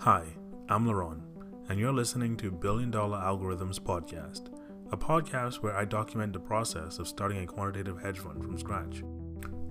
Hi, 0.00 0.24
I'm 0.68 0.86
Laron, 0.86 1.22
and 1.68 1.80
you're 1.80 1.92
listening 1.92 2.36
to 2.36 2.50
Billion 2.50 2.90
Dollar 2.90 3.18
Algorithms 3.18 3.80
Podcast, 3.80 4.50
a 4.92 4.96
podcast 4.96 5.62
where 5.62 5.74
I 5.74 5.86
document 5.86 6.34
the 6.34 6.38
process 6.38 6.98
of 6.98 7.08
starting 7.08 7.38
a 7.38 7.46
quantitative 7.46 8.00
hedge 8.00 8.18
fund 8.18 8.44
from 8.44 8.58
scratch. 8.58 9.02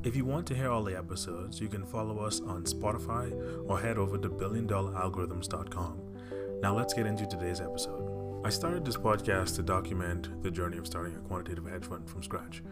If 0.04 0.16
you 0.16 0.26
want 0.26 0.48
to 0.48 0.56
hear 0.56 0.72
all 0.72 0.84
the 0.84 0.98
episodes, 0.98 1.62
you 1.62 1.70
can 1.70 1.86
follow 1.86 2.18
us 2.20 2.42
on 2.42 2.64
Spotify 2.64 3.32
or 3.70 3.80
head 3.80 3.98
over 3.98 4.18
to 4.18 4.30
billiondollaralgorithms.com. 4.30 6.02
Now 6.60 6.76
let's 6.76 6.94
get 6.94 7.06
into 7.06 7.28
today's 7.28 7.62
episode. 7.62 8.42
I 8.44 8.50
started 8.50 8.84
this 8.84 8.98
podcast 8.98 9.56
to 9.56 9.64
document 9.64 10.42
the 10.42 10.52
journey 10.52 10.78
of 10.78 10.88
starting 10.88 11.16
a 11.16 11.20
quantitative 11.20 11.70
hedge 11.70 11.86
fund 11.86 12.10
from 12.10 12.24
scratch, 12.24 12.64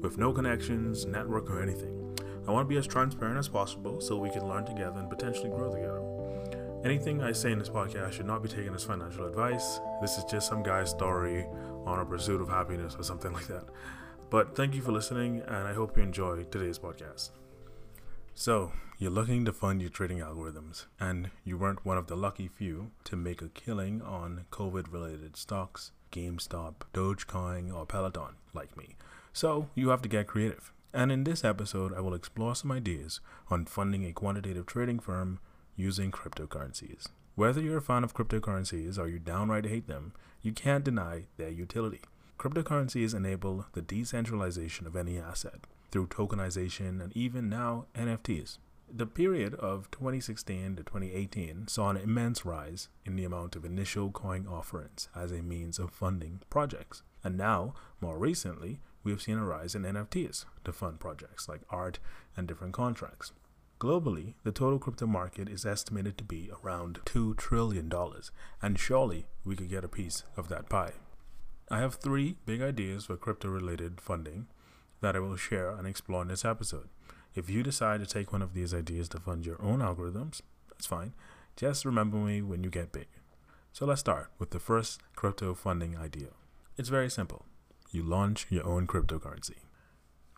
with 0.00 0.18
no 0.18 0.32
connections, 0.32 1.04
network, 1.06 1.50
or 1.50 1.62
anything. 1.62 2.16
I 2.48 2.50
want 2.50 2.66
to 2.66 2.72
be 2.72 2.78
as 2.78 2.86
transparent 2.86 3.38
as 3.38 3.48
possible 3.48 4.00
so 4.00 4.16
we 4.16 4.30
can 4.30 4.48
learn 4.48 4.64
together 4.64 4.98
and 4.98 5.10
potentially 5.10 5.50
grow 5.50 5.72
together. 5.72 6.61
Anything 6.84 7.22
I 7.22 7.30
say 7.30 7.52
in 7.52 7.60
this 7.60 7.68
podcast 7.68 8.14
should 8.14 8.26
not 8.26 8.42
be 8.42 8.48
taken 8.48 8.74
as 8.74 8.82
financial 8.82 9.24
advice. 9.24 9.78
This 10.00 10.18
is 10.18 10.24
just 10.24 10.48
some 10.48 10.64
guy's 10.64 10.90
story 10.90 11.46
on 11.86 12.00
a 12.00 12.04
pursuit 12.04 12.40
of 12.40 12.48
happiness 12.48 12.96
or 12.98 13.04
something 13.04 13.32
like 13.38 13.46
that. 13.46 13.66
But 14.30 14.56
thank 14.56 14.74
you 14.74 14.82
for 14.82 14.90
listening, 14.90 15.42
and 15.46 15.68
I 15.68 15.74
hope 15.74 15.96
you 15.96 16.02
enjoy 16.02 16.42
today's 16.42 16.80
podcast. 16.80 17.30
So, 18.34 18.72
you're 18.98 19.12
looking 19.12 19.44
to 19.44 19.52
fund 19.52 19.80
your 19.80 19.90
trading 19.90 20.18
algorithms, 20.18 20.86
and 20.98 21.30
you 21.44 21.56
weren't 21.56 21.86
one 21.86 21.98
of 21.98 22.08
the 22.08 22.16
lucky 22.16 22.48
few 22.48 22.90
to 23.04 23.14
make 23.14 23.42
a 23.42 23.48
killing 23.48 24.02
on 24.02 24.46
COVID 24.50 24.92
related 24.92 25.36
stocks, 25.36 25.92
GameStop, 26.10 26.74
Dogecoin, 26.92 27.72
or 27.72 27.86
Peloton, 27.86 28.34
like 28.54 28.76
me. 28.76 28.96
So, 29.32 29.68
you 29.76 29.90
have 29.90 30.02
to 30.02 30.08
get 30.08 30.26
creative. 30.26 30.72
And 30.92 31.12
in 31.12 31.22
this 31.22 31.44
episode, 31.44 31.94
I 31.94 32.00
will 32.00 32.14
explore 32.14 32.56
some 32.56 32.72
ideas 32.72 33.20
on 33.50 33.66
funding 33.66 34.04
a 34.04 34.12
quantitative 34.12 34.66
trading 34.66 34.98
firm 34.98 35.38
using 35.76 36.10
cryptocurrencies. 36.10 37.06
Whether 37.34 37.60
you're 37.60 37.78
a 37.78 37.82
fan 37.82 38.04
of 38.04 38.14
cryptocurrencies 38.14 38.98
or 38.98 39.08
you 39.08 39.18
downright 39.18 39.66
hate 39.66 39.86
them, 39.86 40.12
you 40.42 40.52
can't 40.52 40.84
deny 40.84 41.24
their 41.38 41.48
utility. 41.48 42.00
Cryptocurrencies 42.38 43.14
enable 43.14 43.66
the 43.72 43.82
decentralization 43.82 44.86
of 44.86 44.96
any 44.96 45.18
asset 45.18 45.60
through 45.90 46.08
tokenization 46.08 47.00
and 47.00 47.16
even 47.16 47.48
now 47.48 47.86
NFTs. 47.94 48.58
The 48.94 49.06
period 49.06 49.54
of 49.54 49.90
2016 49.90 50.76
to 50.76 50.82
2018 50.82 51.68
saw 51.68 51.88
an 51.88 51.96
immense 51.96 52.44
rise 52.44 52.88
in 53.06 53.16
the 53.16 53.24
amount 53.24 53.56
of 53.56 53.64
initial 53.64 54.10
coin 54.10 54.46
offerings 54.46 55.08
as 55.14 55.32
a 55.32 55.42
means 55.42 55.78
of 55.78 55.90
funding 55.90 56.42
projects. 56.50 57.02
And 57.24 57.38
now, 57.38 57.72
more 58.00 58.18
recently, 58.18 58.80
we 59.02 59.10
have 59.10 59.22
seen 59.22 59.38
a 59.38 59.44
rise 59.44 59.74
in 59.74 59.82
NFTs 59.82 60.44
to 60.64 60.72
fund 60.72 61.00
projects 61.00 61.48
like 61.48 61.62
art 61.70 62.00
and 62.36 62.46
different 62.46 62.74
contracts. 62.74 63.32
Globally, 63.82 64.34
the 64.44 64.52
total 64.52 64.78
crypto 64.78 65.08
market 65.08 65.48
is 65.48 65.66
estimated 65.66 66.16
to 66.16 66.22
be 66.22 66.48
around 66.62 67.00
$2 67.04 67.36
trillion, 67.36 67.92
and 68.62 68.78
surely 68.78 69.26
we 69.44 69.56
could 69.56 69.68
get 69.68 69.82
a 69.82 69.88
piece 69.88 70.22
of 70.36 70.48
that 70.50 70.68
pie. 70.68 70.92
I 71.68 71.80
have 71.80 71.96
three 71.96 72.36
big 72.46 72.62
ideas 72.62 73.06
for 73.06 73.16
crypto 73.16 73.48
related 73.48 74.00
funding 74.00 74.46
that 75.00 75.16
I 75.16 75.18
will 75.18 75.34
share 75.34 75.70
and 75.70 75.88
explore 75.88 76.22
in 76.22 76.28
this 76.28 76.44
episode. 76.44 76.90
If 77.34 77.50
you 77.50 77.64
decide 77.64 77.98
to 77.98 78.06
take 78.06 78.32
one 78.32 78.40
of 78.40 78.54
these 78.54 78.72
ideas 78.72 79.08
to 79.08 79.18
fund 79.18 79.44
your 79.44 79.60
own 79.60 79.80
algorithms, 79.80 80.42
that's 80.70 80.86
fine. 80.86 81.12
Just 81.56 81.84
remember 81.84 82.18
me 82.18 82.40
when 82.40 82.62
you 82.62 82.70
get 82.70 82.92
big. 82.92 83.08
So 83.72 83.84
let's 83.84 83.98
start 83.98 84.30
with 84.38 84.50
the 84.50 84.60
first 84.60 85.00
crypto 85.16 85.54
funding 85.54 85.98
idea. 85.98 86.28
It's 86.76 86.88
very 86.88 87.10
simple 87.10 87.46
you 87.90 88.04
launch 88.04 88.46
your 88.48 88.64
own 88.64 88.86
cryptocurrency. 88.86 89.56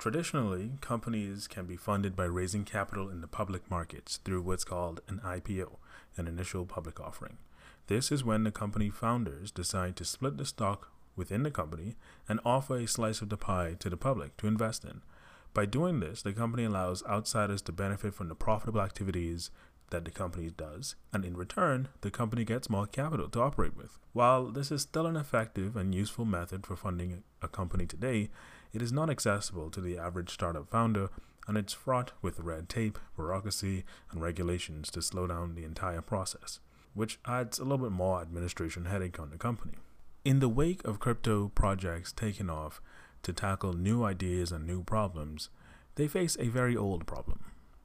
Traditionally, 0.04 0.72
companies 0.82 1.48
can 1.48 1.64
be 1.64 1.78
funded 1.78 2.14
by 2.14 2.24
raising 2.26 2.64
capital 2.64 3.08
in 3.08 3.22
the 3.22 3.26
public 3.26 3.70
markets 3.70 4.20
through 4.22 4.42
what's 4.42 4.62
called 4.62 5.00
an 5.08 5.18
IPO, 5.24 5.76
an 6.18 6.28
initial 6.28 6.66
public 6.66 7.00
offering. 7.00 7.38
This 7.86 8.12
is 8.12 8.22
when 8.22 8.44
the 8.44 8.50
company 8.50 8.90
founders 8.90 9.50
decide 9.50 9.96
to 9.96 10.04
split 10.04 10.36
the 10.36 10.44
stock 10.44 10.92
within 11.16 11.42
the 11.42 11.50
company 11.50 11.96
and 12.28 12.38
offer 12.44 12.76
a 12.76 12.86
slice 12.86 13.22
of 13.22 13.30
the 13.30 13.38
pie 13.38 13.76
to 13.78 13.88
the 13.88 13.96
public 13.96 14.36
to 14.36 14.46
invest 14.46 14.84
in. 14.84 15.00
By 15.54 15.64
doing 15.64 16.00
this, 16.00 16.20
the 16.20 16.34
company 16.34 16.64
allows 16.64 17.02
outsiders 17.06 17.62
to 17.62 17.72
benefit 17.72 18.12
from 18.12 18.28
the 18.28 18.34
profitable 18.34 18.82
activities 18.82 19.50
that 19.88 20.04
the 20.04 20.10
company 20.10 20.50
does, 20.50 20.96
and 21.14 21.24
in 21.24 21.34
return, 21.34 21.88
the 22.02 22.10
company 22.10 22.44
gets 22.44 22.68
more 22.68 22.86
capital 22.86 23.30
to 23.30 23.40
operate 23.40 23.74
with. 23.74 23.96
While 24.12 24.48
this 24.50 24.70
is 24.70 24.82
still 24.82 25.06
an 25.06 25.16
effective 25.16 25.76
and 25.76 25.94
useful 25.94 26.26
method 26.26 26.66
for 26.66 26.76
funding 26.76 27.22
a 27.40 27.48
company 27.48 27.86
today, 27.86 28.28
it 28.74 28.82
is 28.82 28.92
not 28.92 29.08
accessible 29.08 29.70
to 29.70 29.80
the 29.80 29.96
average 29.96 30.30
startup 30.30 30.68
founder, 30.68 31.08
and 31.46 31.56
it's 31.56 31.72
fraught 31.72 32.12
with 32.20 32.40
red 32.40 32.68
tape, 32.68 32.98
bureaucracy, 33.16 33.84
and 34.10 34.20
regulations 34.20 34.90
to 34.90 35.00
slow 35.00 35.26
down 35.26 35.54
the 35.54 35.64
entire 35.64 36.02
process, 36.02 36.60
which 36.92 37.18
adds 37.24 37.58
a 37.58 37.62
little 37.62 37.78
bit 37.78 37.92
more 37.92 38.20
administration 38.20 38.86
headache 38.86 39.20
on 39.20 39.30
the 39.30 39.38
company. 39.38 39.74
In 40.24 40.40
the 40.40 40.48
wake 40.48 40.84
of 40.84 41.00
crypto 41.00 41.48
projects 41.54 42.12
taking 42.12 42.50
off 42.50 42.80
to 43.22 43.32
tackle 43.32 43.74
new 43.74 44.04
ideas 44.04 44.52
and 44.52 44.66
new 44.66 44.82
problems, 44.82 45.48
they 45.94 46.08
face 46.08 46.36
a 46.38 46.48
very 46.48 46.76
old 46.76 47.06
problem 47.06 47.40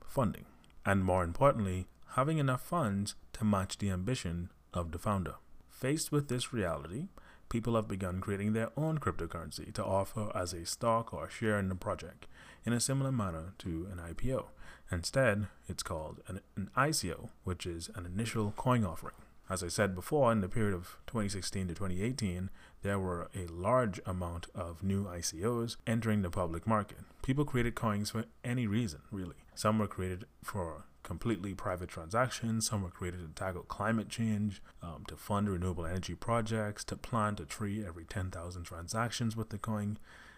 funding 0.06 0.46
and 0.86 1.04
more 1.04 1.24
importantly, 1.24 1.86
having 2.16 2.40
enough 2.40 2.62
funds 2.62 3.14
to 3.34 3.46
match 3.46 3.78
the 3.78 3.92
ambition 3.92 4.50
of 4.74 4.92
the 4.92 4.98
founder. 4.98 5.36
Faced 5.70 6.12
with 6.12 6.28
this 6.28 6.52
reality, 6.52 7.10
people 7.50 7.76
have 7.76 7.88
begun 7.88 8.22
creating 8.22 8.54
their 8.54 8.70
own 8.78 9.00
cryptocurrency 9.00 9.74
to 9.74 9.84
offer 9.84 10.32
as 10.36 10.54
a 10.54 10.66
stock 10.66 11.14
or 11.14 11.26
a 11.26 11.32
share 11.32 11.60
in 11.60 11.70
the 11.70 11.76
project 11.76 12.28
in 12.66 12.74
a 12.74 12.80
similar 12.80 13.12
manner 13.12 13.54
to 13.60 13.88
an 13.92 14.00
IPO. 14.14 14.46
Instead, 14.92 15.48
it's 15.68 15.84
called 15.84 16.22
an, 16.28 16.42
an 16.56 16.70
ICO, 16.78 17.30
which 17.44 17.66
is 17.66 17.90
an 17.96 18.06
initial 18.06 18.54
coin 18.56 18.86
offering. 18.86 19.16
As 19.50 19.64
I 19.64 19.68
said 19.68 19.96
before, 19.96 20.32
in 20.32 20.42
the 20.42 20.48
period 20.48 20.76
of 20.76 20.98
2016 21.08 21.70
to 21.70 21.74
2018, 21.74 22.52
there 22.84 23.00
were 23.00 23.30
a 23.36 23.48
large 23.48 24.00
amount 24.06 24.48
of 24.54 24.84
new 24.84 25.06
ICOs 25.06 25.78
entering 25.88 26.22
the 26.22 26.30
public 26.30 26.68
market. 26.68 27.00
People 27.24 27.46
created 27.46 27.74
coins 27.74 28.12
for 28.12 28.26
any 28.44 28.68
reason, 28.68 29.02
really. 29.12 29.36
Some 29.56 29.80
were 29.80 29.88
created 29.88 30.26
for 30.44 30.86
completely 31.04 31.54
private 31.54 31.90
transactions, 31.90 32.70
some 32.70 32.84
were 32.84 32.90
created 32.90 33.22
to 33.22 33.42
tackle 33.42 33.64
climate 33.64 34.10
change, 34.10 34.62
um, 34.82 35.04
to 35.08 35.16
fund 35.16 35.50
renewable 35.50 35.86
energy 35.86 36.16
projects, 36.16 36.84
to 36.86 36.96
plant 36.96 37.40
a 37.40 37.46
tree 37.46 37.84
every 37.86 38.06
10,000 38.06 38.64
transactions 38.64 39.36
with 39.36 39.50
the 39.50 39.58
coin, 39.58 39.98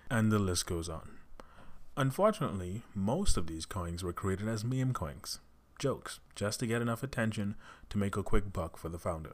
and 0.10 0.32
the 0.32 0.40
list 0.40 0.66
goes 0.66 0.90
on. 0.90 1.18
Unfortunately, 1.98 2.84
most 2.96 3.38
of 3.38 3.48
these 3.48 3.66
coins 3.66 4.04
were 4.04 4.14
created 4.14 4.48
as 4.48 4.64
meme 4.64 4.94
coins 4.94 5.40
jokes 5.82 6.20
just 6.36 6.60
to 6.60 6.68
get 6.68 6.82
enough 6.82 7.02
attention 7.02 7.56
to 7.90 7.98
make 7.98 8.16
a 8.16 8.22
quick 8.22 8.54
buck 8.54 8.78
for 8.78 8.88
the 8.88 9.00
founder. 9.00 9.34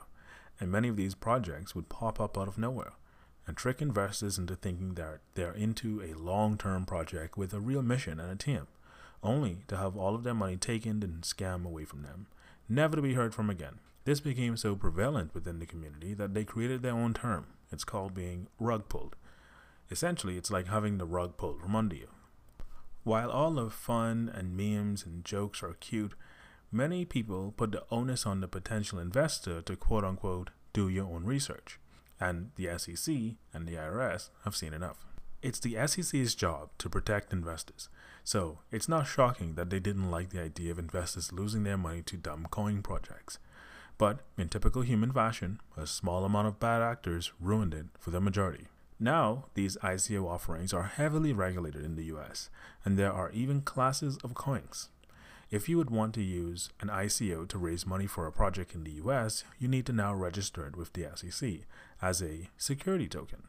And 0.59 0.71
many 0.71 0.87
of 0.87 0.95
these 0.95 1.13
projects 1.13 1.75
would 1.75 1.89
pop 1.89 2.21
up 2.21 2.37
out 2.37 2.47
of 2.47 2.57
nowhere 2.57 2.93
and 3.45 3.55
trick 3.55 3.81
investors 3.81 4.37
into 4.37 4.55
thinking 4.55 4.95
that 4.95 5.19
they're 5.35 5.51
into 5.51 6.01
a 6.01 6.17
long 6.17 6.57
term 6.57 6.85
project 6.85 7.37
with 7.37 7.53
a 7.53 7.59
real 7.59 7.81
mission 7.81 8.19
and 8.19 8.31
a 8.31 8.35
team, 8.35 8.67
only 9.23 9.63
to 9.67 9.77
have 9.77 9.95
all 9.95 10.15
of 10.15 10.23
their 10.23 10.33
money 10.33 10.57
taken 10.57 11.03
and 11.03 11.21
scammed 11.21 11.65
away 11.65 11.85
from 11.85 12.03
them, 12.03 12.27
never 12.69 12.95
to 12.95 13.01
be 13.01 13.13
heard 13.13 13.33
from 13.33 13.49
again. 13.49 13.79
This 14.05 14.19
became 14.19 14.55
so 14.57 14.75
prevalent 14.75 15.33
within 15.33 15.59
the 15.59 15.65
community 15.65 16.13
that 16.13 16.33
they 16.33 16.43
created 16.43 16.81
their 16.81 16.93
own 16.93 17.13
term. 17.13 17.47
It's 17.71 17.83
called 17.83 18.13
being 18.13 18.47
rug 18.59 18.87
pulled. 18.89 19.15
Essentially, 19.91 20.37
it's 20.37 20.51
like 20.51 20.67
having 20.67 20.97
the 20.97 21.05
rug 21.05 21.37
pulled 21.37 21.61
from 21.61 21.75
under 21.75 21.95
you. 21.95 22.07
While 23.03 23.31
all 23.31 23.51
the 23.51 23.69
fun 23.69 24.31
and 24.33 24.55
memes 24.55 25.05
and 25.05 25.23
jokes 25.23 25.63
are 25.63 25.73
cute, 25.73 26.13
Many 26.71 27.05
people 27.05 27.53
put 27.55 27.71
the 27.71 27.85
onus 27.89 28.25
on 28.25 28.41
the 28.41 28.47
potential 28.47 28.99
investor 28.99 29.61
to 29.61 29.75
quote 29.77 30.03
unquote 30.03 30.49
do 30.73 30.89
your 30.89 31.05
own 31.05 31.23
research, 31.23 31.79
and 32.19 32.51
the 32.55 32.77
SEC 32.77 33.15
and 33.53 33.65
the 33.65 33.75
IRS 33.75 34.29
have 34.43 34.55
seen 34.55 34.73
enough. 34.73 35.05
It's 35.41 35.59
the 35.59 35.77
SEC's 35.87 36.35
job 36.35 36.69
to 36.79 36.89
protect 36.89 37.31
investors, 37.31 37.89
so 38.23 38.59
it's 38.71 38.89
not 38.89 39.07
shocking 39.07 39.55
that 39.55 39.69
they 39.69 39.79
didn't 39.79 40.11
like 40.11 40.29
the 40.29 40.41
idea 40.41 40.71
of 40.71 40.79
investors 40.79 41.31
losing 41.31 41.63
their 41.63 41.77
money 41.77 42.01
to 42.03 42.17
dumb 42.17 42.47
coin 42.49 42.81
projects. 42.81 43.39
But 43.97 44.19
in 44.37 44.49
typical 44.49 44.81
human 44.81 45.11
fashion, 45.11 45.59
a 45.75 45.87
small 45.87 46.25
amount 46.25 46.47
of 46.47 46.59
bad 46.59 46.81
actors 46.81 47.31
ruined 47.39 47.73
it 47.73 47.85
for 47.99 48.11
the 48.11 48.21
majority. 48.21 48.67
Now, 48.99 49.45
these 49.53 49.77
ICO 49.77 50.27
offerings 50.27 50.73
are 50.73 50.83
heavily 50.83 51.33
regulated 51.33 51.85
in 51.85 51.95
the 51.95 52.05
US, 52.05 52.49
and 52.83 52.97
there 52.97 53.13
are 53.13 53.31
even 53.31 53.61
classes 53.61 54.17
of 54.23 54.33
coins 54.33 54.89
if 55.49 55.69
you 55.69 55.77
would 55.77 55.89
want 55.89 56.13
to 56.13 56.21
use 56.21 56.69
an 56.81 56.89
ICO 56.89 57.47
to 57.47 57.57
raise 57.57 57.85
money 57.85 58.05
for 58.05 58.27
a 58.27 58.31
project 58.31 58.75
in 58.75 58.83
the 58.83 58.91
US, 59.03 59.43
you 59.57 59.67
need 59.67 59.85
to 59.85 59.93
now 59.93 60.13
register 60.13 60.67
it 60.67 60.75
with 60.75 60.91
the 60.93 61.07
SEC 61.15 61.61
as 62.01 62.21
a 62.21 62.49
security 62.57 63.07
token. 63.07 63.43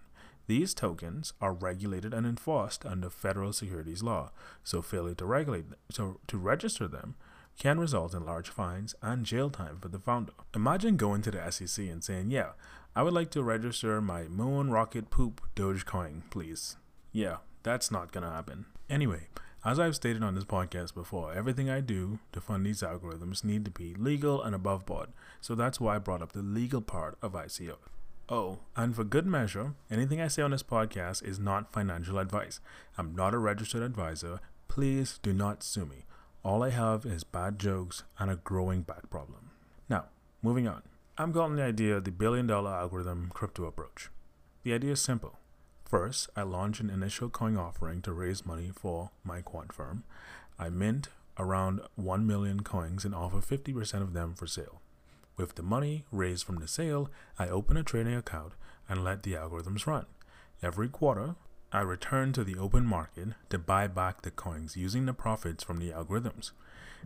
These 0.48 0.72
tokens 0.72 1.34
are 1.42 1.52
regulated 1.52 2.14
and 2.14 2.26
enforced 2.26 2.86
under 2.86 3.10
federal 3.10 3.52
securities 3.52 4.02
law, 4.02 4.30
so 4.64 4.80
failure 4.80 5.14
to 5.16 5.26
regulate 5.26 5.66
so 5.90 6.20
to 6.26 6.38
register 6.38 6.88
them 6.88 7.16
can 7.58 7.78
result 7.78 8.14
in 8.14 8.24
large 8.24 8.48
fines 8.48 8.94
and 9.02 9.26
jail 9.26 9.50
time 9.50 9.78
for 9.78 9.88
the 9.88 9.98
founder. 9.98 10.32
Imagine 10.54 10.96
going 10.96 11.20
to 11.20 11.30
the 11.30 11.52
SEC 11.52 11.90
and 11.90 12.02
saying, 12.02 12.30
"Yeah, 12.30 12.52
I 12.96 13.02
would 13.02 13.12
like 13.12 13.30
to 13.32 13.42
register 13.42 14.00
my 14.00 14.26
Moon 14.26 14.70
Rocket 14.70 15.10
Poop 15.10 15.42
Dogecoin, 15.54 16.22
please." 16.30 16.78
Yeah, 17.12 17.38
that's 17.62 17.90
not 17.90 18.10
gonna 18.10 18.32
happen. 18.32 18.64
Anyway, 18.88 19.28
As 19.64 19.80
I've 19.80 19.96
stated 19.96 20.22
on 20.22 20.36
this 20.36 20.44
podcast 20.44 20.94
before, 20.94 21.32
everything 21.32 21.68
I 21.68 21.80
do 21.80 22.20
to 22.32 22.40
fund 22.40 22.64
these 22.64 22.80
algorithms 22.80 23.42
need 23.42 23.64
to 23.64 23.72
be 23.72 23.92
legal 23.94 24.40
and 24.40 24.54
above 24.54 24.86
board. 24.86 25.08
So 25.40 25.56
that's 25.56 25.80
why 25.80 25.96
I 25.96 25.98
brought 25.98 26.22
up 26.22 26.32
the 26.32 26.42
legal 26.42 26.80
part 26.80 27.18
of 27.20 27.32
ICO. 27.32 27.76
Oh, 28.30 28.58
and 28.76 28.94
for 28.94 29.04
good 29.04 29.24
measure, 29.24 29.72
anything 29.90 30.20
I 30.20 30.28
say 30.28 30.42
on 30.42 30.50
this 30.50 30.62
podcast 30.62 31.24
is 31.26 31.38
not 31.38 31.72
financial 31.72 32.18
advice. 32.18 32.60
I'm 32.98 33.14
not 33.14 33.32
a 33.32 33.38
registered 33.38 33.82
advisor. 33.82 34.40
Please 34.68 35.18
do 35.22 35.32
not 35.32 35.62
sue 35.62 35.86
me. 35.86 36.04
All 36.44 36.62
I 36.62 36.68
have 36.68 37.06
is 37.06 37.24
bad 37.24 37.58
jokes 37.58 38.04
and 38.18 38.30
a 38.30 38.36
growing 38.36 38.82
back 38.82 39.08
problem. 39.08 39.50
Now, 39.88 40.06
moving 40.42 40.68
on. 40.68 40.82
I'm 41.16 41.32
calling 41.32 41.56
the 41.56 41.62
idea 41.62 42.00
the 42.00 42.10
billion 42.10 42.46
dollar 42.46 42.70
algorithm 42.70 43.30
crypto 43.32 43.64
approach. 43.64 44.10
The 44.62 44.74
idea 44.74 44.92
is 44.92 45.00
simple. 45.00 45.38
First, 45.86 46.28
I 46.36 46.42
launch 46.42 46.80
an 46.80 46.90
initial 46.90 47.30
coin 47.30 47.56
offering 47.56 48.02
to 48.02 48.12
raise 48.12 48.44
money 48.44 48.70
for 48.74 49.10
my 49.24 49.40
quant 49.40 49.72
firm. 49.72 50.04
I 50.58 50.68
mint 50.68 51.08
around 51.38 51.80
1 51.94 52.26
million 52.26 52.60
coins 52.62 53.06
and 53.06 53.14
offer 53.14 53.38
50% 53.38 54.02
of 54.02 54.12
them 54.12 54.34
for 54.34 54.46
sale. 54.46 54.82
With 55.38 55.54
the 55.54 55.62
money 55.62 56.04
raised 56.10 56.44
from 56.44 56.56
the 56.56 56.66
sale, 56.66 57.08
I 57.38 57.48
open 57.48 57.76
a 57.76 57.84
trading 57.84 58.14
account 58.14 58.54
and 58.88 59.04
let 59.04 59.22
the 59.22 59.34
algorithms 59.34 59.86
run. 59.86 60.06
Every 60.62 60.88
quarter, 60.88 61.36
I 61.70 61.80
return 61.82 62.32
to 62.32 62.42
the 62.42 62.58
open 62.58 62.84
market 62.84 63.28
to 63.50 63.58
buy 63.58 63.86
back 63.86 64.22
the 64.22 64.32
coins 64.32 64.76
using 64.76 65.06
the 65.06 65.12
profits 65.12 65.62
from 65.62 65.76
the 65.78 65.90
algorithms. 65.92 66.50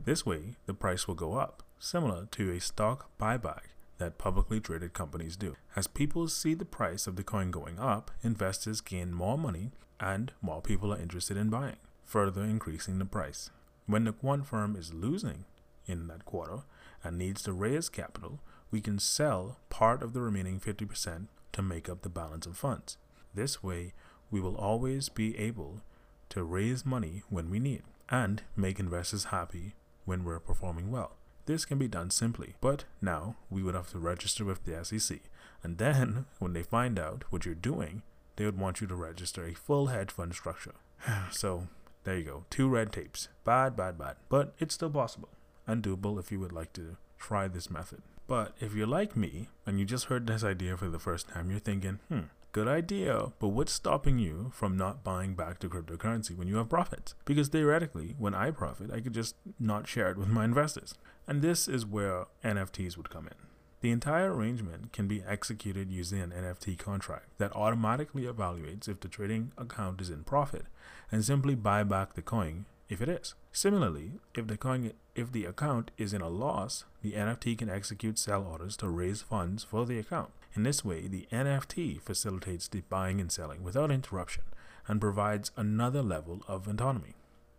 This 0.04 0.24
way, 0.24 0.56
the 0.64 0.72
price 0.72 1.06
will 1.06 1.14
go 1.14 1.34
up, 1.34 1.62
similar 1.78 2.26
to 2.30 2.50
a 2.50 2.60
stock 2.60 3.10
buyback 3.20 3.74
that 3.98 4.16
publicly 4.16 4.60
traded 4.60 4.94
companies 4.94 5.36
do. 5.36 5.56
As 5.76 5.86
people 5.86 6.26
see 6.26 6.54
the 6.54 6.64
price 6.64 7.06
of 7.06 7.16
the 7.16 7.22
coin 7.22 7.50
going 7.50 7.78
up, 7.78 8.10
investors 8.22 8.80
gain 8.80 9.12
more 9.12 9.36
money 9.36 9.72
and 10.00 10.32
more 10.40 10.62
people 10.62 10.92
are 10.94 11.00
interested 11.00 11.36
in 11.36 11.50
buying, 11.50 11.76
further 12.06 12.42
increasing 12.42 12.98
the 12.98 13.04
price. 13.04 13.50
When 13.86 14.04
the 14.04 14.12
quant 14.12 14.46
firm 14.46 14.74
is 14.74 14.94
losing 14.94 15.44
in 15.86 16.06
that 16.06 16.24
quarter 16.24 16.60
and 17.04 17.18
needs 17.18 17.42
to 17.42 17.52
raise 17.52 17.88
capital, 17.88 18.40
we 18.70 18.80
can 18.80 18.98
sell 18.98 19.58
part 19.70 20.02
of 20.02 20.12
the 20.12 20.20
remaining 20.20 20.58
50% 20.58 21.26
to 21.52 21.62
make 21.62 21.88
up 21.88 22.02
the 22.02 22.08
balance 22.08 22.46
of 22.46 22.56
funds. 22.56 22.96
This 23.34 23.62
way, 23.62 23.92
we 24.30 24.40
will 24.40 24.56
always 24.56 25.08
be 25.08 25.38
able 25.38 25.82
to 26.30 26.42
raise 26.42 26.86
money 26.86 27.22
when 27.28 27.50
we 27.50 27.58
need 27.58 27.82
and 28.08 28.42
make 28.56 28.80
investors 28.80 29.24
happy 29.24 29.74
when 30.04 30.24
we're 30.24 30.40
performing 30.40 30.90
well. 30.90 31.12
This 31.46 31.64
can 31.64 31.78
be 31.78 31.88
done 31.88 32.10
simply, 32.10 32.54
but 32.60 32.84
now 33.00 33.36
we 33.50 33.62
would 33.62 33.74
have 33.74 33.90
to 33.90 33.98
register 33.98 34.44
with 34.44 34.64
the 34.64 34.84
SEC. 34.84 35.20
And 35.62 35.78
then, 35.78 36.26
when 36.38 36.52
they 36.52 36.62
find 36.62 36.98
out 36.98 37.24
what 37.30 37.44
you're 37.44 37.54
doing, 37.54 38.02
they 38.36 38.44
would 38.44 38.58
want 38.58 38.80
you 38.80 38.86
to 38.86 38.94
register 38.94 39.44
a 39.44 39.54
full 39.54 39.88
hedge 39.88 40.10
fund 40.10 40.34
structure. 40.34 40.74
so, 41.30 41.68
there 42.04 42.16
you 42.16 42.24
go. 42.24 42.44
Two 42.48 42.68
red 42.68 42.92
tapes. 42.92 43.28
Bad, 43.44 43.76
bad, 43.76 43.98
bad. 43.98 44.16
But 44.28 44.54
it's 44.58 44.74
still 44.74 44.90
possible 44.90 45.28
and 45.66 45.82
doable 45.82 46.18
if 46.18 46.32
you 46.32 46.40
would 46.40 46.52
like 46.52 46.72
to 46.74 46.96
try 47.18 47.48
this 47.48 47.70
method. 47.70 48.02
But 48.26 48.52
if 48.60 48.74
you're 48.74 48.86
like 48.86 49.16
me 49.16 49.48
and 49.66 49.78
you 49.78 49.84
just 49.84 50.06
heard 50.06 50.26
this 50.26 50.44
idea 50.44 50.76
for 50.76 50.88
the 50.88 50.98
first 50.98 51.28
time, 51.28 51.50
you're 51.50 51.58
thinking, 51.60 51.98
hmm, 52.08 52.22
Good 52.52 52.68
idea, 52.68 53.32
but 53.38 53.48
what's 53.48 53.72
stopping 53.72 54.18
you 54.18 54.50
from 54.54 54.76
not 54.76 55.02
buying 55.02 55.34
back 55.34 55.60
the 55.60 55.68
cryptocurrency 55.68 56.36
when 56.36 56.48
you 56.48 56.56
have 56.56 56.68
profits? 56.68 57.14
Because 57.24 57.48
theoretically, 57.48 58.14
when 58.18 58.34
I 58.34 58.50
profit, 58.50 58.90
I 58.92 59.00
could 59.00 59.14
just 59.14 59.36
not 59.58 59.88
share 59.88 60.10
it 60.10 60.18
with 60.18 60.28
my 60.28 60.44
investors. 60.44 60.94
And 61.26 61.40
this 61.40 61.66
is 61.66 61.86
where 61.86 62.26
NFTs 62.44 62.98
would 62.98 63.08
come 63.08 63.26
in. 63.26 63.46
The 63.80 63.90
entire 63.90 64.34
arrangement 64.34 64.92
can 64.92 65.08
be 65.08 65.22
executed 65.26 65.90
using 65.90 66.20
an 66.20 66.30
NFT 66.30 66.78
contract 66.78 67.38
that 67.38 67.56
automatically 67.56 68.24
evaluates 68.24 68.86
if 68.86 69.00
the 69.00 69.08
trading 69.08 69.52
account 69.56 70.02
is 70.02 70.10
in 70.10 70.22
profit 70.22 70.66
and 71.10 71.24
simply 71.24 71.54
buy 71.54 71.84
back 71.84 72.12
the 72.12 72.22
coin 72.22 72.66
if 72.90 73.00
it 73.00 73.08
is. 73.08 73.34
Similarly, 73.52 74.12
if 74.34 74.46
the 74.46 74.56
coin 74.56 74.92
if 75.14 75.30
the 75.30 75.44
account 75.44 75.90
is 75.98 76.14
in 76.14 76.22
a 76.22 76.28
loss, 76.28 76.84
the 77.02 77.12
NFT 77.12 77.58
can 77.58 77.68
execute 77.68 78.18
sell 78.18 78.44
orders 78.44 78.78
to 78.78 78.88
raise 78.88 79.20
funds 79.20 79.62
for 79.62 79.84
the 79.84 79.98
account. 79.98 80.30
In 80.54 80.62
this 80.62 80.84
way, 80.84 81.06
the 81.06 81.28
NFT 81.30 82.00
facilitates 82.00 82.66
the 82.66 82.80
buying 82.88 83.20
and 83.20 83.30
selling 83.30 83.62
without 83.62 83.90
interruption 83.90 84.44
and 84.88 85.00
provides 85.00 85.50
another 85.54 86.02
level 86.02 86.42
of 86.48 86.66
autonomy. 86.66 87.14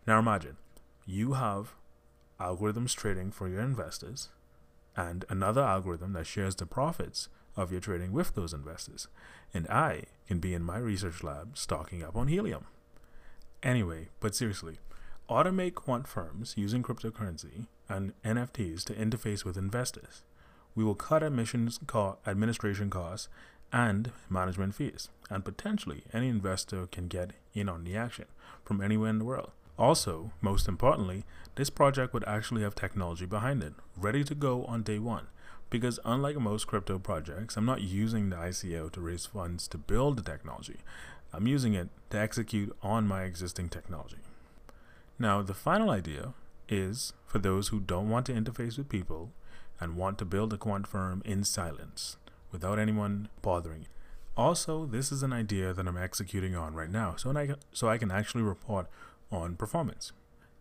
Now 0.07 0.17
imagine 0.17 0.57
you 1.05 1.33
have 1.33 1.75
algorithms 2.39 2.95
trading 2.95 3.31
for 3.31 3.47
your 3.47 3.61
investors 3.61 4.29
and 4.95 5.25
another 5.29 5.61
algorithm 5.61 6.13
that 6.13 6.27
shares 6.27 6.55
the 6.55 6.65
profits 6.65 7.29
of 7.55 7.71
your 7.71 7.81
trading 7.81 8.11
with 8.11 8.33
those 8.33 8.53
investors. 8.53 9.07
And 9.53 9.67
I 9.67 10.05
can 10.27 10.39
be 10.39 10.55
in 10.55 10.63
my 10.63 10.77
research 10.77 11.23
lab 11.23 11.55
stocking 11.57 12.03
up 12.03 12.15
on 12.15 12.27
helium. 12.27 12.65
Anyway, 13.61 14.09
but 14.19 14.35
seriously, 14.35 14.79
automate 15.29 15.75
quant 15.75 16.07
firms 16.07 16.53
using 16.57 16.83
cryptocurrency 16.83 17.67
and 17.89 18.13
NFTs 18.23 18.83
to 18.85 18.93
interface 18.93 19.43
with 19.45 19.57
investors 19.57 20.23
we 20.75 20.83
will 20.83 20.95
cut 20.95 21.23
admissions 21.23 21.79
co- 21.87 22.17
administration 22.25 22.89
costs 22.89 23.27
and 23.71 24.11
management 24.29 24.75
fees, 24.75 25.09
and 25.29 25.43
potentially 25.43 26.03
any 26.13 26.29
investor 26.29 26.87
can 26.87 27.07
get 27.07 27.31
in 27.53 27.67
on 27.67 27.83
the 27.83 27.95
action 27.95 28.25
from 28.63 28.81
anywhere 28.81 29.09
in 29.09 29.19
the 29.19 29.25
world. 29.25 29.51
Also, 29.77 30.31
most 30.41 30.67
importantly, 30.67 31.25
this 31.55 31.71
project 31.71 32.13
would 32.13 32.23
actually 32.27 32.61
have 32.61 32.75
technology 32.75 33.25
behind 33.25 33.63
it, 33.63 33.73
ready 33.97 34.23
to 34.23 34.35
go 34.35 34.63
on 34.65 34.83
day 34.83 34.99
one. 34.99 35.27
Because 35.71 35.99
unlike 36.05 36.37
most 36.37 36.67
crypto 36.67 36.99
projects, 36.99 37.57
I'm 37.57 37.65
not 37.65 37.81
using 37.81 38.29
the 38.29 38.35
ICO 38.35 38.91
to 38.91 39.01
raise 39.01 39.25
funds 39.25 39.67
to 39.69 39.79
build 39.79 40.17
the 40.17 40.21
technology. 40.21 40.77
I'm 41.33 41.47
using 41.47 41.73
it 41.73 41.89
to 42.11 42.19
execute 42.19 42.75
on 42.83 43.07
my 43.07 43.23
existing 43.23 43.69
technology. 43.69 44.17
Now, 45.19 45.41
the 45.41 45.53
final 45.53 45.89
idea 45.89 46.33
is 46.69 47.13
for 47.25 47.39
those 47.39 47.69
who 47.69 47.79
don't 47.79 48.09
want 48.09 48.25
to 48.27 48.33
interface 48.33 48.77
with 48.77 48.89
people 48.89 49.31
and 49.79 49.95
want 49.95 50.17
to 50.17 50.25
build 50.25 50.53
a 50.53 50.57
quant 50.57 50.87
firm 50.87 51.21
in 51.25 51.43
silence 51.43 52.17
without 52.51 52.79
anyone 52.79 53.29
bothering. 53.41 53.87
Also, 54.35 54.85
this 54.85 55.11
is 55.11 55.21
an 55.21 55.33
idea 55.33 55.73
that 55.73 55.87
I'm 55.87 55.97
executing 55.97 56.55
on 56.55 56.73
right 56.73 56.89
now, 56.89 57.15
so 57.15 57.35
I, 57.37 57.55
so 57.71 57.87
I 57.89 57.97
can 57.97 58.11
actually 58.11 58.43
report 58.43 58.87
on 59.31 59.55
performance. 59.55 60.11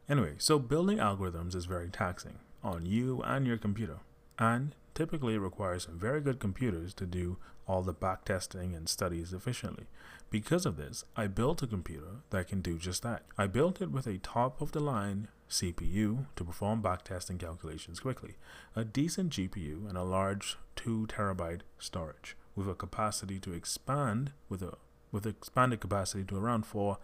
Anyway, 0.09 0.35
so 0.39 0.59
building 0.59 0.99
algorithms 0.99 1.55
is 1.55 1.65
very 1.65 1.89
taxing 1.89 2.39
on 2.63 2.85
you 2.85 3.23
and 3.23 3.47
your 3.47 3.57
computer, 3.57 3.99
and 4.39 4.75
typically 4.95 5.39
requires 5.39 5.87
very 5.87 6.21
good 6.21 6.39
computers 6.39 6.95
to 6.95 7.07
do 7.07 7.39
all 7.67 7.83
the 7.83 7.95
backtesting 7.95 8.77
and 8.77 8.89
studies 8.89 9.33
efficiently. 9.33 9.87
Because 10.31 10.67
of 10.67 10.77
this, 10.77 11.05
I 11.17 11.27
built 11.27 11.63
a 11.63 11.67
computer 11.67 12.23
that 12.31 12.49
can 12.49 12.61
do 12.61 12.79
just 12.79 13.03
that. 13.03 13.23
I 13.39 13.47
built 13.47 13.81
it 13.81 13.91
with 13.91 14.07
a 14.07 14.19
top 14.19 14.61
of 14.61 14.73
the 14.73 14.81
line 14.81 15.29
CPU 15.49 16.27
to 16.37 16.45
perform 16.45 16.83
backtesting 16.83 17.39
calculations 17.39 18.01
quickly, 18.01 18.37
a 18.75 18.85
decent 18.85 19.31
GPU, 19.31 19.89
and 19.89 19.99
a 19.99 20.03
large 20.03 20.57
2 20.77 21.07
terabyte 21.09 21.61
storage 21.79 22.37
with 22.57 22.69
a 22.69 22.75
capacity 22.75 23.39
to 23.41 23.53
expand 23.53 24.33
with 24.49 24.63
a 24.63 24.77
with 25.11 25.27
expanded 25.27 25.79
capacity 25.79 26.25
to 26.25 26.39
around 26.39 26.65
4 26.65 26.97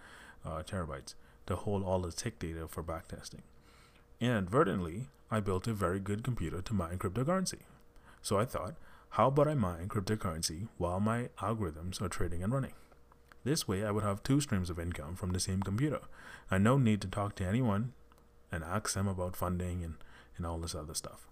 uh, 0.44 0.62
terabytes 0.62 1.14
to 1.46 1.56
hold 1.56 1.84
all 1.84 1.98
the 1.98 2.10
tick 2.10 2.38
data 2.38 2.66
for 2.66 2.82
backtesting. 2.82 3.42
Inadvertently, 4.18 5.08
I 5.30 5.40
built 5.40 5.66
a 5.66 5.74
very 5.74 6.00
good 6.00 6.24
computer 6.24 6.62
to 6.62 6.72
mine 6.72 6.98
cryptocurrency. 6.98 7.60
So 8.22 8.38
I 8.38 8.44
thought, 8.44 8.74
how 9.10 9.28
about 9.28 9.48
I 9.48 9.54
mine 9.54 9.88
cryptocurrency 9.88 10.68
while 10.76 11.00
my 11.00 11.28
algorithms 11.40 12.00
are 12.00 12.08
trading 12.08 12.42
and 12.42 12.52
running? 12.52 12.74
This 13.44 13.66
way, 13.66 13.84
I 13.84 13.90
would 13.90 14.04
have 14.04 14.22
two 14.22 14.40
streams 14.40 14.68
of 14.68 14.78
income 14.78 15.16
from 15.16 15.30
the 15.30 15.40
same 15.40 15.62
computer, 15.62 16.00
and 16.50 16.62
no 16.62 16.76
need 16.76 17.00
to 17.02 17.08
talk 17.08 17.34
to 17.36 17.46
anyone 17.46 17.92
and 18.52 18.64
ask 18.64 18.92
them 18.94 19.08
about 19.08 19.36
funding 19.36 19.82
and, 19.82 19.94
and 20.36 20.44
all 20.44 20.58
this 20.58 20.74
other 20.74 20.94
stuff. 20.94 21.26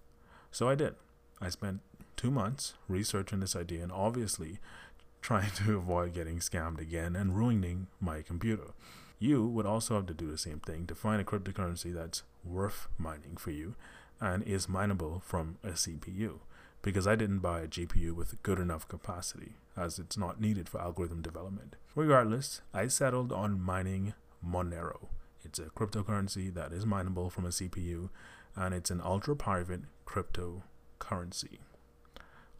So 0.51 0.69
I 0.69 0.75
did. 0.75 0.95
I 1.39 1.49
spent 1.49 1.81
two 2.15 2.31
months 2.31 2.73
researching 2.87 3.39
this 3.39 3.55
idea 3.55 3.83
and 3.83 3.91
obviously 3.91 4.59
trying 5.21 5.51
to 5.51 5.77
avoid 5.77 6.13
getting 6.13 6.39
scammed 6.39 6.79
again 6.79 7.15
and 7.15 7.37
ruining 7.37 7.87
my 7.99 8.21
computer. 8.21 8.71
You 9.19 9.45
would 9.47 9.65
also 9.65 9.95
have 9.95 10.05
to 10.07 10.13
do 10.13 10.29
the 10.29 10.37
same 10.37 10.59
thing 10.59 10.85
to 10.87 10.95
find 10.95 11.19
a 11.19 11.25
cryptocurrency 11.25 11.93
that's 11.93 12.23
worth 12.43 12.87
mining 12.97 13.35
for 13.37 13.51
you 13.51 13.75
and 14.21 14.43
is 14.43 14.69
mineable 14.69 15.21
from 15.25 15.57
a 15.63 15.69
CPU 15.69 16.39
because 16.87 17.05
I 17.05 17.17
didn't 17.17 17.39
buy 17.39 17.59
a 17.59 17.67
GPU 17.67 18.13
with 18.13 18.41
good 18.43 18.59
enough 18.59 18.87
capacity 18.87 19.57
as 19.75 19.99
it's 19.99 20.17
not 20.17 20.39
needed 20.39 20.69
for 20.69 20.79
algorithm 20.79 21.21
development. 21.21 21.75
Regardless, 21.95 22.61
I 22.73 22.87
settled 22.87 23.33
on 23.33 23.59
mining 23.59 24.13
Monero. 24.41 25.07
It's 25.43 25.59
a 25.59 25.63
cryptocurrency 25.63 26.53
that 26.53 26.71
is 26.71 26.85
mineable 26.85 27.29
from 27.29 27.43
a 27.43 27.49
CPU 27.49 28.09
and 28.55 28.73
it's 28.73 28.89
an 28.89 29.01
ultra 29.03 29.35
private 29.35 29.81
cryptocurrency. 30.05 31.57